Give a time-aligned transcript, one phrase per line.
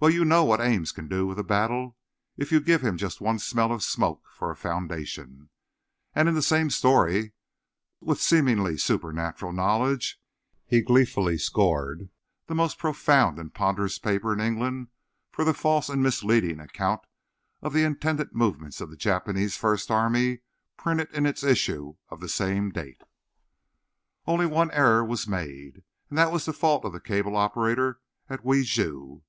[0.00, 1.98] —well, you know what Ames can do with a battle
[2.38, 5.50] if you give him just one smell of smoke for a foundation.
[6.14, 7.34] And in the same story,
[8.00, 10.18] with seemingly supernatural knowledge,
[10.64, 12.08] he gleefully scored
[12.46, 14.88] the most profound and ponderous paper in England
[15.30, 17.02] for the false and misleading account
[17.60, 20.38] of the intended movements of the Japanese First Army
[20.78, 23.02] printed in its issue of the same date.
[24.26, 28.00] Only one error was made; and that was the fault of the cable operator
[28.30, 29.22] at Wi ju.